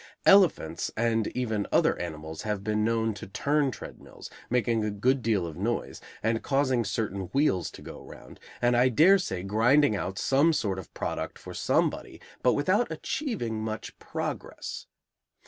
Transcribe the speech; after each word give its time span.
Elephants 0.25 0.89
and 0.97 1.27
even 1.37 1.67
other 1.71 1.95
animals 1.99 2.41
have 2.41 2.63
been 2.63 2.83
known 2.83 3.13
to 3.13 3.27
turn 3.27 3.69
treadmills, 3.69 4.31
making 4.49 4.83
a 4.83 4.89
good 4.89 5.21
deal 5.21 5.45
of 5.45 5.55
noise, 5.57 6.01
and 6.23 6.41
causing 6.41 6.83
certain 6.83 7.27
wheels 7.33 7.69
to 7.69 7.83
go 7.83 8.01
round, 8.01 8.39
and 8.63 8.75
I 8.75 8.89
daresay 8.89 9.43
grinding 9.43 9.95
out 9.95 10.17
some 10.17 10.53
sort 10.53 10.79
of 10.79 10.91
product 10.95 11.37
for 11.37 11.53
somebody, 11.53 12.19
but 12.41 12.53
without 12.53 12.91
achieving 12.91 13.61
much 13.63 13.99
progress. 13.99 14.87